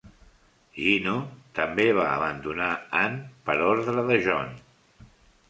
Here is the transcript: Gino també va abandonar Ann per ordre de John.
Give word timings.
Gino 0.77 1.11
també 1.59 1.85
va 1.99 2.07
abandonar 2.13 2.71
Ann 3.03 3.21
per 3.51 3.59
ordre 3.69 4.09
de 4.11 4.19
John. 4.27 4.53